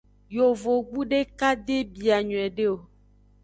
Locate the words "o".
2.73-2.77